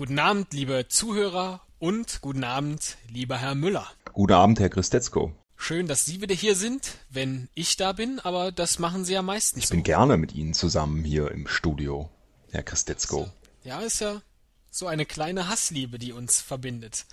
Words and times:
Guten 0.00 0.18
Abend, 0.18 0.54
liebe 0.54 0.88
Zuhörer 0.88 1.60
und 1.78 2.22
guten 2.22 2.42
Abend, 2.42 2.96
lieber 3.12 3.36
Herr 3.36 3.54
Müller. 3.54 3.86
Guten 4.14 4.32
Abend, 4.32 4.58
Herr 4.58 4.70
Christetzko. 4.70 5.32
Schön, 5.58 5.88
dass 5.88 6.06
Sie 6.06 6.22
wieder 6.22 6.34
hier 6.34 6.56
sind, 6.56 6.92
wenn 7.10 7.50
ich 7.52 7.76
da 7.76 7.92
bin, 7.92 8.18
aber 8.18 8.50
das 8.50 8.78
machen 8.78 9.04
Sie 9.04 9.12
ja 9.12 9.20
meistens 9.20 9.64
Ich 9.64 9.68
so. 9.68 9.74
bin 9.74 9.82
gerne 9.82 10.16
mit 10.16 10.34
Ihnen 10.34 10.54
zusammen 10.54 11.04
hier 11.04 11.30
im 11.30 11.46
Studio, 11.46 12.08
Herr 12.50 12.62
Christetzko. 12.62 13.28
Ja, 13.62 13.80
ist 13.80 14.00
ja 14.00 14.22
so 14.70 14.86
eine 14.86 15.04
kleine 15.04 15.48
Hassliebe, 15.50 15.98
die 15.98 16.12
uns 16.12 16.40
verbindet. 16.40 17.04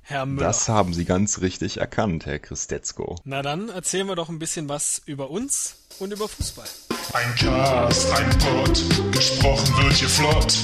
Herr 0.00 0.24
Müller. 0.24 0.46
Das 0.46 0.70
haben 0.70 0.94
Sie 0.94 1.04
ganz 1.04 1.42
richtig 1.42 1.80
erkannt, 1.80 2.24
Herr 2.24 2.38
Christetzko. 2.38 3.16
Na 3.24 3.42
dann 3.42 3.68
erzählen 3.68 4.06
wir 4.06 4.16
doch 4.16 4.30
ein 4.30 4.38
bisschen 4.38 4.70
was 4.70 5.02
über 5.04 5.28
uns 5.28 5.84
und 5.98 6.14
über 6.14 6.28
Fußball. 6.28 6.68
Ein 7.12 7.34
Cast, 7.34 8.10
ein 8.10 8.30
Pod, 8.38 9.12
gesprochen 9.12 9.84
wird 9.84 9.92
hier 9.92 10.08
flott. 10.08 10.56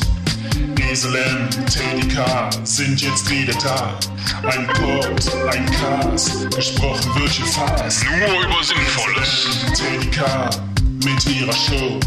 Esel 0.90 1.14
M, 1.16 1.50
Teddy 1.66 2.08
K 2.08 2.50
sind 2.64 3.02
jetzt 3.02 3.28
wieder 3.28 3.52
da. 3.58 3.98
Ein 4.42 4.66
Pod, 4.68 5.36
ein 5.52 5.66
Cast, 5.66 6.50
gesprochen 6.56 7.14
wird 7.20 7.30
hier 7.30 7.44
fast. 7.44 8.06
Nur 8.06 8.40
über 8.40 8.64
Sinnvolles. 8.64 9.48
Teddy 9.74 10.10
K 10.10 10.50
mit 11.04 11.26
ihrer 11.26 11.52
Show. 11.52 12.00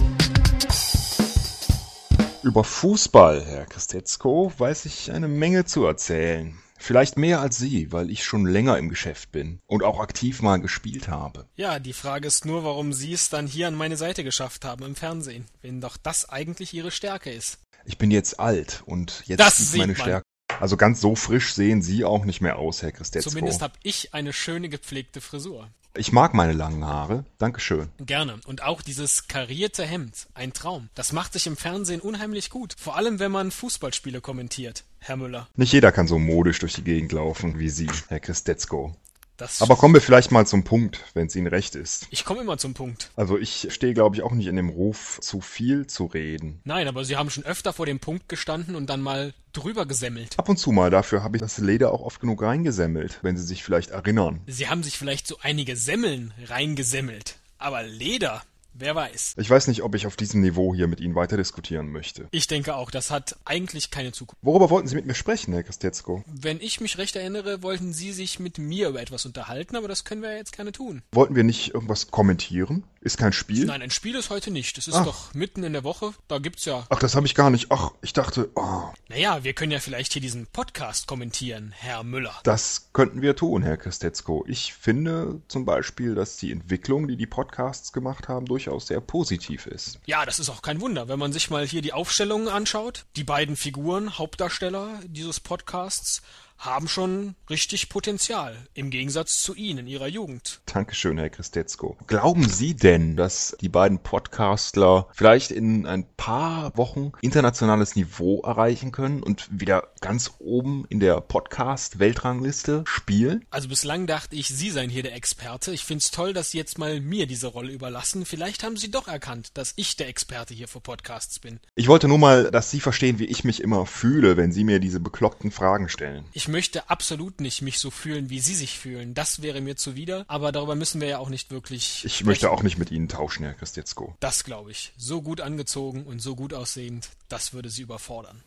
Über 2.41 2.63
Fußball, 2.63 3.45
Herr 3.45 3.67
Christetzko, 3.67 4.52
weiß 4.58 4.86
ich 4.86 5.11
eine 5.11 5.27
Menge 5.27 5.66
zu 5.66 5.86
erzählen. 5.86 6.58
Vielleicht 6.80 7.17
mehr 7.17 7.39
als 7.39 7.59
Sie, 7.59 7.91
weil 7.91 8.09
ich 8.09 8.23
schon 8.23 8.48
länger 8.48 8.80
im 8.80 8.89
Geschäft 8.89 9.31
bin 9.31 9.59
und 9.67 9.84
auch 9.84 10.00
aktiv 10.00 10.41
mal 10.41 10.58
gespielt 10.58 11.08
habe. 11.08 11.45
Ja, 11.55 11.77
die 11.77 11.94
Frage 11.94 12.27
ist 12.27 12.45
nur, 12.45 12.63
warum 12.63 12.94
Sie 12.94 13.13
es 13.13 13.30
dann 13.30 13.45
hier 13.45 13.67
an 13.67 13.75
meine 13.75 13.98
Seite 13.98 14.23
geschafft 14.23 14.66
haben 14.66 14.84
im 14.84 14.95
Fernsehen, 14.95 15.45
wenn 15.61 15.81
doch 15.81 15.98
das 15.98 16.27
eigentlich 16.27 16.73
Ihre 16.73 16.89
Stärke 16.89 17.30
ist. 17.30 17.59
Ich 17.85 17.98
bin 17.98 18.12
jetzt 18.12 18.40
alt 18.40 18.84
und 18.85 19.23
jetzt 19.26 19.40
Das 19.40 19.58
sieht 19.58 19.80
meine 19.80 19.94
man. 19.94 20.02
Stärke. 20.02 20.26
Also 20.59 20.77
ganz 20.77 21.02
so 21.02 21.16
frisch 21.16 21.53
sehen 21.53 21.81
Sie 21.81 22.03
auch 22.05 22.26
nicht 22.26 22.41
mehr 22.41 22.58
aus, 22.59 22.81
Herr 22.81 22.91
Christetzko. 22.91 23.30
Zumindest 23.31 23.61
habe 23.61 23.73
ich 23.83 24.14
eine 24.14 24.33
schöne 24.33 24.69
gepflegte 24.69 25.22
Frisur. 25.22 25.69
Ich 25.97 26.14
mag 26.14 26.33
meine 26.33 26.53
langen 26.53 26.86
Haare. 26.86 27.25
Dankeschön. 27.38 27.89
Gerne. 28.00 28.39
Und 28.45 28.64
auch 28.64 28.81
dieses 28.81 29.28
karierte 29.28 29.83
Hemd. 29.86 30.28
Ein 30.33 30.53
Traum. 30.53 30.89
Das 30.95 31.11
macht 31.11 31.33
sich 31.33 31.47
im 31.47 31.58
Fernsehen 31.58 32.00
unheimlich 32.00 32.50
gut. 32.50 32.75
Vor 32.78 32.95
allem, 32.95 33.19
wenn 33.19 33.31
man 33.31 33.52
Fußballspiele 33.52 34.22
kommentiert, 34.22 34.86
Herr 35.00 35.17
Müller. 35.17 35.50
Nicht 35.56 35.73
jeder 35.73 35.91
kann 35.91 36.08
so 36.08 36.17
modisch 36.17 36.59
durch 36.59 36.73
die 36.73 36.84
Gegend 36.84 37.11
laufen 37.11 37.59
wie 37.59 37.69
Sie, 37.69 37.89
Herr 38.08 38.22
Christetzko. 38.22 38.95
Das 39.42 39.59
Aber 39.59 39.75
kommen 39.75 39.95
wir 39.95 40.02
vielleicht 40.02 40.30
mal 40.31 40.45
zum 40.45 40.64
Punkt, 40.64 41.03
wenn 41.16 41.25
es 41.25 41.36
Ihnen 41.36 41.47
recht 41.47 41.73
ist. 41.73 42.06
ich 42.11 42.25
komme 42.25 42.42
immer 42.42 42.59
zum 42.59 42.75
Punkt. 42.75 43.09
Also 43.16 43.39
ich 43.39 43.70
stehe, 43.72 43.95
glaube 43.95 44.16
ich, 44.16 44.22
auch 44.22 44.34
nicht 44.34 44.45
in 44.45 44.56
dem 44.56 44.70
Ruf, 44.70 45.17
zu 45.20 45.42
viel 45.42 45.88
zu 45.88 46.06
reden. 46.06 46.61
Nein, 46.64 46.88
aber 46.88 47.03
Sie 47.06 47.17
haben 47.17 47.31
schon 47.31 47.44
öfter 47.44 47.73
vor 47.73 47.88
dem 47.88 48.00
Punkt 48.00 48.30
gestanden 48.30 48.75
und 48.75 48.88
dann 48.92 49.02
mal 49.02 49.34
drüber 49.53 49.88
gesemmelt. 49.88 50.38
Ab 50.38 50.47
und 50.47 50.58
zu 50.58 50.72
mal, 50.72 50.92
dafür 50.92 51.23
habe 51.23 51.38
ich 51.38 51.42
das 51.42 51.58
Leder 51.58 51.92
auch 51.92 52.02
oft 52.02 52.19
genug 52.22 52.44
reingesemmelt, 52.44 53.17
wenn 53.23 53.36
Sie 53.36 53.44
sich 53.44 53.64
vielleicht 53.64 53.89
erinnern. 53.89 54.42
Sie 54.45 54.69
haben 54.69 54.84
sich 54.84 55.00
vielleicht 55.00 55.25
so 55.25 55.38
einige 55.42 55.75
Semmeln 55.75 56.36
reingesemmelt. 56.47 57.38
Aber 57.58 57.81
Leder, 57.81 58.44
wer 58.73 58.95
weiß. 58.95 59.36
Ich 59.38 59.50
weiß 59.50 59.67
nicht, 59.67 59.83
ob 59.83 59.95
ich 59.95 60.08
auf 60.08 60.16
diesem 60.16 60.41
Niveau 60.41 60.73
hier 60.73 60.88
mit 60.88 61.00
Ihnen 61.00 61.16
weiter 61.16 61.38
diskutieren 61.38 61.91
möchte. 61.91 62.27
Ich 62.31 62.47
denke 62.47 62.75
auch, 62.75 62.91
das 62.91 63.11
hat 63.11 63.38
eigentlich 63.45 63.91
keine 63.91 64.11
Zukunft. 64.11 64.44
Worüber 64.44 64.69
wollten 64.69 64.88
Sie 64.88 64.95
mit 64.95 65.05
mir 65.05 65.13
sprechen, 65.13 65.53
Herr 65.53 65.63
Christetzko? 65.63 66.23
Wenn 66.28 66.59
ich 66.59 66.81
mich 66.81 66.97
recht 66.97 67.16
erinnere, 67.16 67.63
wollten 67.63 67.94
Sie 67.94 68.11
sich 68.11 68.39
mit 68.39 68.58
mir 68.58 68.89
über 68.89 69.02
etwas 69.02 69.25
unterhalten, 69.25 69.75
aber 69.75 69.88
das 69.88 70.03
können 70.03 70.22
wir 70.22 70.31
ja 70.31 70.38
jetzt 70.38 70.55
gerne 70.55 70.72
tun. 70.72 71.02
Wollten 71.11 71.36
wir 71.36 71.44
nicht 71.44 71.73
irgendwas 71.73 72.11
kommentieren? 72.11 72.83
Ist 73.03 73.17
kein 73.17 73.33
Spiel? 73.33 73.66
Nein, 73.66 73.81
ein 73.81 73.89
Spiel 73.89 74.13
ist 74.16 74.30
heute 74.30 74.52
nicht. 74.52 74.77
Es 74.77 74.88
ist 74.88 74.94
Ach. 74.94 75.05
doch 75.05 75.33
mitten 75.33 75.63
in 75.63 75.73
der 75.73 75.83
Woche. 75.83 76.13
Da 76.27 76.38
gibt's 76.38 76.66
ja. 76.66 76.85
Ach, 76.91 76.99
das 76.99 77.16
habe 77.16 77.25
ich 77.25 77.33
gar 77.33 77.49
nicht. 77.49 77.71
Ach, 77.71 77.89
ich 78.03 78.13
dachte, 78.13 78.52
oh, 78.53 78.83
Naja, 79.09 79.44
wir 79.44 79.53
können 79.53 79.71
ja 79.71 79.80
vielleicht 79.80 80.13
hier 80.13 80.21
diesen 80.21 80.45
Podcast 80.45 81.07
kommentieren, 81.07 81.73
Herr 81.75 82.03
Müller. 82.03 82.39
das 82.44 82.89
könnten 82.94 83.23
wir 83.23 83.35
tun, 83.35 83.63
Herr 83.63 83.77
Christetzko. 83.77 84.45
Ich 84.47 84.75
finde 84.75 85.41
zum 85.47 85.66
Beispiel, 85.66 86.13
dass 86.13 86.38
die 86.38 86.52
Entwicklung, 86.52 87.07
die 87.07 87.17
die 87.17 87.25
Podcasts 87.25 87.91
gemacht 87.91 88.28
haben, 88.28 88.45
durchaus 88.45 88.85
sehr 88.85 89.01
positiv 89.01 89.66
ist. 89.66 90.00
Ja, 90.06 90.23
das 90.23 90.38
ist 90.38 90.50
auch 90.50 90.61
kein 90.61 90.79
Wunder, 90.79 91.07
wenn 91.07 91.17
man 91.17 91.34
sich 91.34 91.50
mal 91.50 91.66
hier 91.66 91.81
die 91.81 91.94
Aufstellungen 91.94 92.50
anschaut. 92.50 93.06
Die 93.16 93.23
beiden 93.23 93.56
Figuren, 93.56 94.19
Hauptdarsteller 94.19 95.00
dieses 95.07 95.40
Podcasts, 95.40 96.22
haben 96.61 96.88
schon 96.88 97.35
richtig 97.49 97.89
Potenzial. 97.89 98.55
Im 98.75 98.91
Gegensatz 98.91 99.41
zu 99.41 99.55
Ihnen 99.55 99.79
in 99.79 99.88
Ihrer 99.88 100.07
Jugend. 100.07 100.61
Dankeschön, 100.67 101.17
Herr 101.17 101.31
Christetzko. 101.31 101.97
Glauben 102.05 102.47
Sie 102.47 102.75
denn, 102.75 103.16
dass 103.16 103.57
die 103.61 103.69
beiden 103.69 103.99
Podcastler 104.03 105.07
vielleicht 105.13 105.49
in 105.49 105.88
ein 105.88 106.05
paar 106.17 106.77
Wochen 106.77 107.13
internationales 107.22 107.95
Niveau 107.95 108.41
erreichen 108.41 108.91
können 108.91 109.23
und 109.23 109.47
wieder 109.51 109.89
ganz 110.01 110.31
oben 110.38 110.85
in 110.89 110.99
der 110.99 111.19
Podcast-Weltrangliste 111.19 112.83
spielen? 112.85 113.43
Also 113.49 113.67
bislang 113.67 114.05
dachte 114.05 114.35
ich, 114.35 114.47
Sie 114.47 114.69
seien 114.69 114.89
hier 114.89 115.03
der 115.03 115.16
Experte. 115.16 115.72
Ich 115.72 115.83
find's 115.83 116.11
toll, 116.11 116.33
dass 116.33 116.51
Sie 116.51 116.59
jetzt 116.59 116.78
mal 116.78 117.01
mir 117.01 117.25
diese 117.25 117.47
Rolle 117.47 117.72
überlassen. 117.72 118.25
Vielleicht 118.25 118.63
haben 118.63 118.78
Sie 118.78 118.91
doch 118.91 119.07
erkannt, 119.07 119.49
dass 119.55 119.73
ich 119.78 119.97
der 119.97 120.07
Experte 120.07 120.53
hier 120.53 120.67
für 120.67 120.79
Podcasts 120.79 121.39
bin. 121.39 121.59
Ich 121.73 121.88
wollte 121.88 122.07
nur 122.07 122.19
mal, 122.19 122.51
dass 122.51 122.69
Sie 122.69 122.79
verstehen, 122.79 123.17
wie 123.17 123.25
ich 123.25 123.43
mich 123.43 123.61
immer 123.61 123.88
fühle, 123.88 124.38
wenn 124.38 124.51
Sie 124.51 124.63
mir 124.63 124.79
diese 124.79 124.99
bekloppten 124.99 125.49
Fragen 125.49 125.89
stellen. 125.89 126.25
Ich 126.33 126.50
möchte 126.51 126.89
absolut 126.89 127.41
nicht 127.41 127.62
mich 127.62 127.79
so 127.79 127.89
fühlen, 127.89 128.29
wie 128.29 128.39
Sie 128.39 128.53
sich 128.53 128.78
fühlen. 128.78 129.13
Das 129.13 129.41
wäre 129.41 129.62
mir 129.62 129.75
zuwider, 129.75 130.25
aber 130.28 130.51
darüber 130.51 130.75
müssen 130.75 131.01
wir 131.01 131.07
ja 131.07 131.17
auch 131.17 131.29
nicht 131.29 131.50
wirklich. 131.50 132.03
Ich 132.06 132.13
sprechen. 132.13 132.28
möchte 132.28 132.51
auch 132.51 132.62
nicht 132.62 132.78
mit 132.78 132.91
Ihnen 132.91 133.07
tauschen, 133.07 133.44
Herr 133.44 133.53
Christetzko. 133.53 134.16
Das 134.19 134.44
glaube 134.44 134.72
ich. 134.72 134.94
So 134.97 135.22
gut 135.22 135.41
angezogen 135.41 136.03
und 136.03 136.22
so 136.22 136.35
gut 136.35 136.53
aussehend, 136.53 137.09
das 137.29 137.53
würde 137.53 137.69
Sie 137.69 137.81
überfordern. 137.81 138.44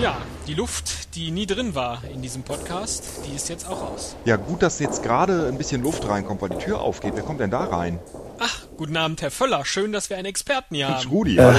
Ja, 0.00 0.20
die 0.46 0.54
Luft, 0.54 1.14
die 1.14 1.30
nie 1.30 1.46
drin 1.46 1.74
war 1.74 2.02
in 2.12 2.20
diesem 2.20 2.42
Podcast, 2.42 3.04
die 3.26 3.34
ist 3.34 3.48
jetzt 3.48 3.66
auch 3.66 3.80
aus. 3.82 4.16
Ja, 4.24 4.36
gut, 4.36 4.62
dass 4.62 4.80
jetzt 4.80 5.02
gerade 5.02 5.46
ein 5.46 5.56
bisschen 5.56 5.82
Luft 5.82 6.06
reinkommt, 6.08 6.42
weil 6.42 6.50
die 6.50 6.58
Tür 6.58 6.80
aufgeht. 6.80 7.12
Wer 7.14 7.22
kommt 7.22 7.40
denn 7.40 7.50
da 7.50 7.64
rein? 7.64 7.98
Ach, 8.40 8.66
guten 8.76 8.96
Abend, 8.96 9.22
Herr 9.22 9.30
Völler. 9.30 9.64
Schön, 9.64 9.92
dass 9.92 10.10
wir 10.10 10.16
einen 10.16 10.26
Experten 10.26 10.74
hier 10.74 10.88
haben. 10.88 11.08
Rudi. 11.08 11.38
Äh, 11.38 11.54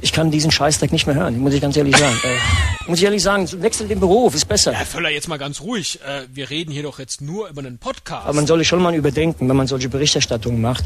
ich 0.00 0.12
kann 0.12 0.30
diesen 0.30 0.50
Scheißdreck 0.50 0.92
nicht 0.92 1.06
mehr 1.06 1.16
hören, 1.16 1.38
muss 1.38 1.54
ich 1.54 1.60
ganz 1.62 1.76
ehrlich 1.76 1.96
sagen. 1.96 2.16
Äh, 2.22 2.77
muss 2.88 2.98
ich 2.98 3.04
ehrlich 3.04 3.22
sagen, 3.22 3.46
wechsel 3.62 3.86
den 3.86 4.00
Beruf, 4.00 4.34
ist 4.34 4.46
besser. 4.46 4.72
Herr 4.72 4.86
Völler, 4.86 5.10
jetzt 5.10 5.28
mal 5.28 5.38
ganz 5.38 5.60
ruhig. 5.60 6.00
Äh, 6.02 6.22
wir 6.32 6.50
reden 6.50 6.72
hier 6.72 6.82
doch 6.82 6.98
jetzt 6.98 7.20
nur 7.20 7.48
über 7.48 7.60
einen 7.60 7.78
Podcast. 7.78 8.24
Aber 8.24 8.32
man 8.34 8.46
sollte 8.46 8.64
schon 8.64 8.82
mal 8.82 8.94
überdenken, 8.94 9.48
wenn 9.48 9.56
man 9.56 9.66
solche 9.66 9.88
Berichterstattungen 9.88 10.60
macht, 10.60 10.84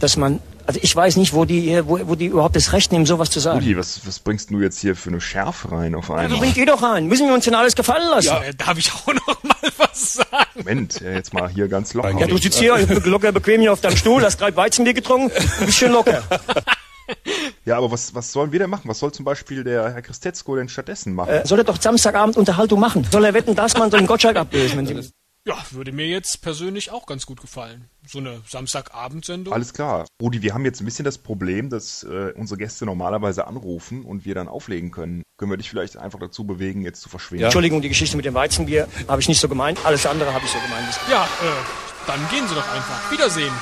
dass 0.00 0.16
man, 0.16 0.40
also 0.66 0.80
ich 0.82 0.96
weiß 0.96 1.16
nicht, 1.16 1.34
wo 1.34 1.44
die, 1.44 1.80
wo, 1.84 2.00
wo 2.08 2.14
die 2.14 2.26
überhaupt 2.26 2.56
das 2.56 2.72
Recht 2.72 2.90
nehmen, 2.90 3.04
sowas 3.06 3.30
zu 3.30 3.38
sagen. 3.38 3.58
Rudi, 3.58 3.76
was, 3.76 4.00
was 4.06 4.18
bringst 4.18 4.50
du 4.50 4.60
jetzt 4.60 4.80
hier 4.80 4.96
für 4.96 5.10
eine 5.10 5.20
Schärfe 5.20 5.70
rein 5.70 5.94
auf 5.94 6.10
einmal? 6.10 6.38
bringt 6.38 6.56
ihr 6.56 6.66
doch 6.66 6.82
rein. 6.82 7.06
Müssen 7.06 7.28
wir 7.28 7.34
uns 7.34 7.44
denn 7.44 7.54
alles 7.54 7.76
gefallen 7.76 8.08
lassen? 8.10 8.34
äh, 8.42 8.54
darf 8.54 8.78
ich 8.78 8.90
auch 8.92 9.06
noch 9.06 9.42
mal 9.44 9.70
was 9.76 10.14
sagen? 10.14 10.46
Moment, 10.54 11.00
ja, 11.00 11.12
jetzt 11.12 11.34
mal 11.34 11.50
hier 11.50 11.68
ganz 11.68 11.92
locker. 11.92 12.18
Ja, 12.18 12.26
du 12.26 12.38
sitzt 12.38 12.58
hier 12.58 12.78
locker 13.04 13.30
bequem 13.30 13.60
hier 13.60 13.72
auf 13.72 13.80
deinem 13.80 13.96
Stuhl, 13.96 14.22
hast 14.24 14.40
drei 14.40 14.56
Weizenbier 14.56 14.94
getrunken, 14.94 15.30
du 15.60 15.66
bist 15.66 15.78
schön 15.78 15.92
locker. 15.92 16.22
Ja, 17.64 17.76
aber 17.78 17.90
was, 17.92 18.14
was 18.14 18.32
sollen 18.32 18.50
wir 18.50 18.58
denn 18.58 18.70
machen? 18.70 18.88
Was 18.88 18.98
soll 18.98 19.12
zum 19.12 19.24
Beispiel 19.24 19.62
der 19.62 19.92
Herr 19.92 20.02
Christetzko 20.02 20.56
denn 20.56 20.68
stattdessen 20.68 21.14
machen? 21.14 21.30
Äh, 21.30 21.46
soll 21.46 21.58
er 21.58 21.64
doch 21.64 21.80
Samstagabend 21.80 22.36
Unterhaltung 22.36 22.80
machen? 22.80 23.06
Soll 23.10 23.24
er 23.24 23.34
wetten, 23.34 23.54
dass 23.54 23.76
man 23.76 23.90
so 23.90 23.96
einen 23.96 24.06
Gottschalk 24.06 24.36
ablösen? 24.36 24.78
Wenn 24.78 24.86
sie, 24.86 25.10
Ja, 25.46 25.56
würde 25.70 25.92
mir 25.92 26.06
jetzt 26.06 26.42
persönlich 26.42 26.90
auch 26.90 27.06
ganz 27.06 27.24
gut 27.24 27.40
gefallen. 27.40 27.88
So 28.06 28.18
eine 28.18 28.40
Samstagabendsendung. 28.48 29.54
Alles 29.54 29.72
klar. 29.74 30.06
Rudi, 30.20 30.42
wir 30.42 30.54
haben 30.54 30.64
jetzt 30.64 30.80
ein 30.80 30.84
bisschen 30.84 31.04
das 31.04 31.18
Problem, 31.18 31.70
dass 31.70 32.02
äh, 32.02 32.32
unsere 32.36 32.58
Gäste 32.58 32.84
normalerweise 32.84 33.46
anrufen 33.46 34.04
und 34.04 34.24
wir 34.24 34.34
dann 34.34 34.48
auflegen 34.48 34.90
können. 34.90 35.22
Können 35.38 35.52
wir 35.52 35.56
dich 35.56 35.70
vielleicht 35.70 35.96
einfach 35.96 36.18
dazu 36.18 36.44
bewegen, 36.44 36.82
jetzt 36.82 37.00
zu 37.00 37.08
verschwinden? 37.08 37.44
Entschuldigung, 37.44 37.80
die 37.80 37.88
Geschichte 37.88 38.16
mit 38.16 38.26
dem 38.26 38.34
Weizenbier 38.34 38.88
habe 39.08 39.20
ich 39.20 39.28
nicht 39.28 39.40
so 39.40 39.48
gemeint. 39.48 39.84
Alles 39.84 40.04
andere 40.06 40.32
habe 40.34 40.44
ich 40.44 40.50
so 40.50 40.58
gemeint. 40.58 40.88
Ja, 41.10 41.24
äh, 41.24 42.06
dann 42.08 42.20
gehen 42.30 42.46
Sie 42.48 42.54
doch 42.54 42.68
einfach. 42.72 43.10
Wiedersehen. 43.12 43.52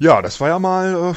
Ja, 0.00 0.22
das 0.22 0.40
war 0.40 0.48
ja 0.48 0.58
mal 0.58 1.14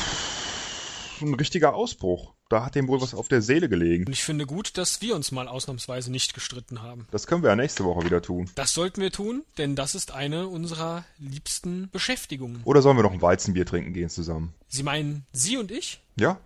äh, 1.21 1.23
ein 1.23 1.35
richtiger 1.35 1.75
Ausbruch. 1.75 2.33
Da 2.49 2.65
hat 2.65 2.75
dem 2.75 2.87
wohl 2.89 2.99
was 2.99 3.13
auf 3.13 3.29
der 3.29 3.41
Seele 3.41 3.69
gelegen. 3.69 4.07
Und 4.07 4.11
ich 4.11 4.23
finde 4.23 4.45
gut, 4.45 4.77
dass 4.77 5.01
wir 5.01 5.15
uns 5.15 5.31
mal 5.31 5.47
ausnahmsweise 5.47 6.11
nicht 6.11 6.33
gestritten 6.33 6.81
haben. 6.81 7.07
Das 7.11 7.25
können 7.25 7.43
wir 7.43 7.49
ja 7.49 7.55
nächste 7.55 7.85
Woche 7.85 8.03
wieder 8.03 8.21
tun. 8.21 8.49
Das 8.55 8.73
sollten 8.73 9.01
wir 9.01 9.11
tun, 9.11 9.43
denn 9.57 9.75
das 9.77 9.95
ist 9.95 10.11
eine 10.11 10.47
unserer 10.47 11.05
liebsten 11.17 11.89
Beschäftigungen. 11.91 12.61
Oder 12.65 12.81
sollen 12.81 12.97
wir 12.97 13.03
noch 13.03 13.13
ein 13.13 13.21
Weizenbier 13.21 13.65
trinken 13.65 13.93
gehen 13.93 14.09
zusammen? 14.09 14.53
Sie 14.67 14.83
meinen 14.83 15.25
Sie 15.31 15.55
und 15.55 15.71
ich? 15.71 16.01
Ja? 16.17 16.39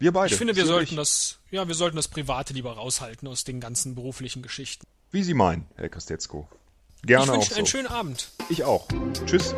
Wir 0.00 0.12
beide. 0.12 0.32
Ich 0.32 0.38
finde, 0.38 0.56
wir 0.56 0.64
Sie 0.64 0.68
sollten 0.68 0.96
das, 0.96 1.38
ja, 1.52 1.68
wir 1.68 1.74
sollten 1.76 1.96
das 1.96 2.08
Private 2.08 2.52
lieber 2.52 2.72
raushalten 2.72 3.28
aus 3.28 3.44
den 3.44 3.60
ganzen 3.60 3.94
beruflichen 3.94 4.42
Geschichten. 4.42 4.86
Wie 5.12 5.22
Sie 5.22 5.34
meinen, 5.34 5.66
Herr 5.76 5.88
Christetzko. 5.88 6.48
Gerne 7.04 7.24
ich 7.24 7.30
auch 7.30 7.34
wünsche 7.34 7.50
so. 7.50 7.56
einen 7.56 7.66
schönen 7.66 7.86
Abend. 7.86 8.30
Ich 8.48 8.64
auch. 8.64 8.88
Tschüss. 9.26 9.54